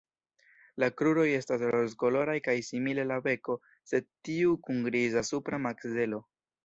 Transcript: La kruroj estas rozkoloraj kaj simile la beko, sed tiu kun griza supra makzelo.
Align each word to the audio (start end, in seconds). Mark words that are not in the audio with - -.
La 0.83 0.87
kruroj 1.01 1.25
estas 1.39 1.65
rozkoloraj 1.75 2.35
kaj 2.47 2.55
simile 2.69 3.05
la 3.11 3.17
beko, 3.27 3.59
sed 3.91 4.09
tiu 4.29 4.57
kun 4.69 4.81
griza 4.89 5.25
supra 5.29 5.61
makzelo. 5.67 6.23